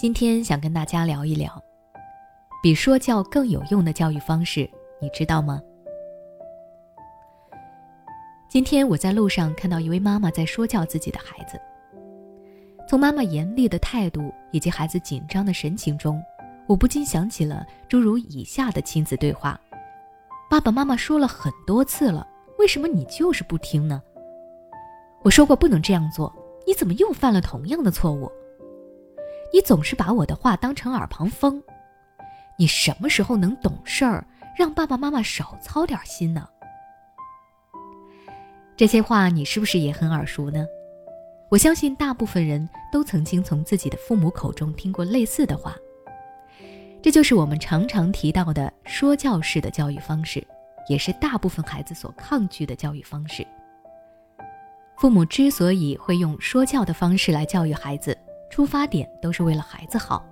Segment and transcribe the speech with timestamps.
[0.00, 1.62] 今天想跟大家聊一聊，
[2.62, 4.60] 比说教更有用的教育方式，
[4.98, 5.60] 你知道吗？
[8.48, 11.60] 今天我在路上看到一位妈妈在说教自己的孩子，
[12.88, 16.18] 从妈妈严厉的态度以及孩子紧张的神情中，
[16.66, 19.60] 我不禁想起了诸如以下的亲子对话：
[20.48, 22.26] 爸爸妈妈说了很多次了，
[22.58, 24.02] 为什么你就是不听呢？
[25.20, 26.34] 我说过不能这样做，
[26.66, 28.32] 你怎么又犯了同样的错误？
[29.52, 31.62] 你总是把我的话当成耳旁风，
[32.56, 34.24] 你什么时候能懂事儿，
[34.56, 36.48] 让爸爸妈妈少操点心呢？
[38.76, 40.64] 这些话你是不是也很耳熟呢？
[41.50, 45.76] 我相信大部分人都曾经从自己的父母口中听过类似的话。
[47.02, 50.46] 这就是我们常常提到的说教式的教育方式，
[50.88, 53.44] 也是大部分孩子所抗拒的教育方式。
[54.96, 58.16] 父母之所以会用说教的方式来教育孩子。
[58.50, 60.26] 出发点都是为了孩子好，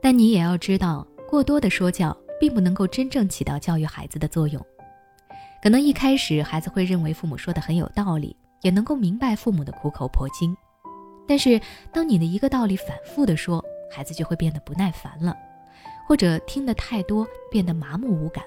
[0.00, 4.64] 但你也要知道，过多的说教并不能够真正起到教育孩子的作用。
[5.60, 10.56] 可能一开始孩子会认为父母说的很有道理，也能够明白父母的苦口婆心。
[11.26, 15.34] 但是，当你的一个道理反复的说，孩子就会变得不耐烦了，
[16.06, 18.44] 或者听得太多，变得麻木无感。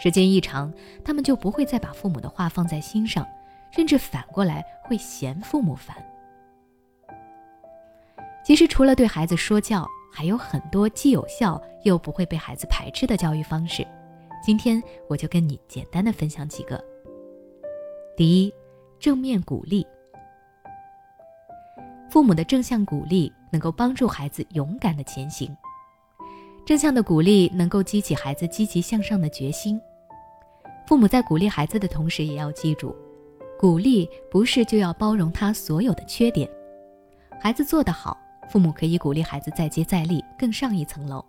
[0.00, 0.72] 时间一长，
[1.04, 3.24] 他们就不会再把父母的话放在心上，
[3.70, 5.96] 甚至反过来会嫌父母烦。
[8.44, 13.86] 其实，除了对孩子说教，还有很多既有效又不会被孩子排斥的教育方式。
[14.44, 16.82] 今天我就跟你简单的分享几个。
[18.16, 18.52] 第一，
[18.98, 19.86] 正面鼓励。
[22.10, 25.56] 父母的正向鼓励能够帮助孩子勇敢的前行。
[26.66, 29.80] 正向的鼓励能够激起孩子积极向上的决心。
[30.86, 32.94] 父母在鼓励孩子的同时，也要记住，
[33.58, 36.50] 鼓励不是就要包容他所有的缺点。
[37.40, 38.18] 孩子做得好。
[38.52, 41.24] 父母可以鼓励孩子再接再厉，更上一层楼；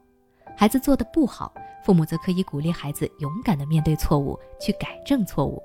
[0.58, 5.64] 孩子做的不好，父母则可以鼓励孩子勇敢的面对错误，去改正错误。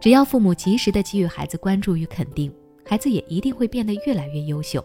[0.00, 2.52] 只要父母及时的给予孩子关注与肯定，
[2.84, 4.84] 孩子也一定会变得越来越优秀。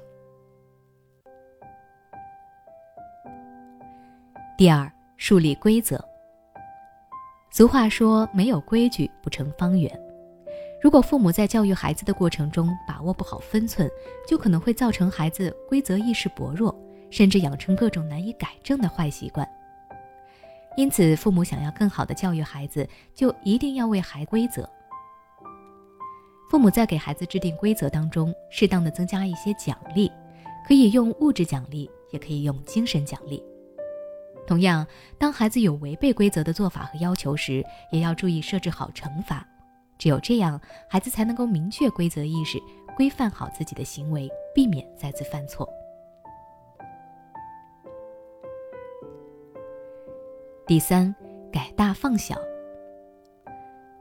[4.55, 4.87] 第二，
[5.17, 5.99] 树立规则。
[7.49, 9.91] 俗话说：“没有规矩不成方圆。”
[10.83, 13.89] 如果父母在教育孩子的过程中把握不好分寸，
[14.27, 16.77] 就可能会造成孩子规则意识薄弱，
[17.09, 19.47] 甚至养成各种难以改正的坏习惯。
[20.75, 24.69] 因此，父母想要更好的教育孩子，就一定要为孩规则。
[26.49, 30.11] 父母在给孩子制定规则当中，适当的增加一些奖励，
[30.67, 33.41] 可以用物质奖励，也可以用精神奖励。
[34.45, 34.85] 同样，
[35.17, 39.47] 当孩子有违背规则的做法和要求时，也要注意设置好惩罚。
[39.97, 40.59] 只有这样，
[40.89, 42.59] 孩子才能够明确规则意识，
[42.95, 45.67] 规范好自己的行为，避免再次犯错。
[50.65, 51.13] 第三，
[51.51, 52.35] 改大放小。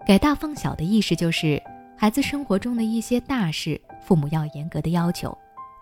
[0.06, 1.62] 改大放小的意识就是，
[1.96, 5.30] 孩子生活中的一些大事，父母要严格的要求；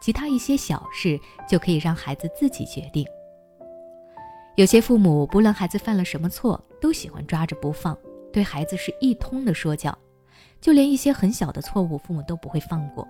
[0.02, 3.06] 其他一些小事，就可以让孩子自己决定。
[4.56, 7.96] 有些父母不论孩子犯了什么错，都喜欢抓着不放，
[8.32, 9.96] 对孩子是一通的说教。
[10.60, 13.08] 就连一些很小的错误，父母都不会放过。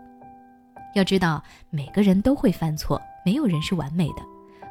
[0.94, 4.22] 要知道，每个人都会犯错，没有人是完美的。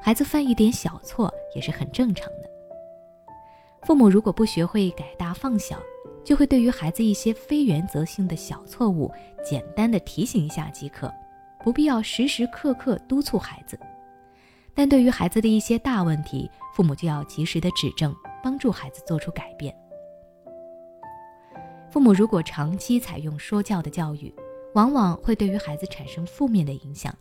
[0.01, 2.49] 孩子犯一点小错也是很正常的。
[3.83, 5.77] 父母如果不学会改大放小，
[6.23, 9.11] 就会对于孩子一些非原则性的小错误，
[9.43, 11.13] 简单的提醒一下即可，
[11.63, 13.77] 不必要时时刻刻督促孩子。
[14.73, 19.75] 但对于孩子的一些大问题，父母就要及时的指正，帮助孩子做出改变。
[21.91, 24.31] 父母如果长期采用说教的教育，
[24.75, 27.13] 往往会对于孩子产生负面的影响。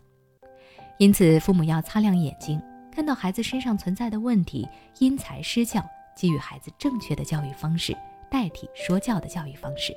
[0.99, 4.67] 因此，父母要擦亮眼睛，看到孩子身上存在的问题，
[4.99, 5.83] 因材施教，
[6.15, 7.97] 给予孩子正确的教育方式，
[8.29, 9.91] 代替说教的教育方式。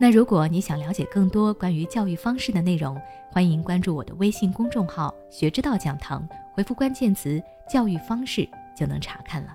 [0.00, 2.98] 那如果你想了解更多关于教育方式的内容，
[3.30, 9.54] 欢迎关注我的微信公众号“学之道讲堂”，回复关键词“教育方式”就能查看了。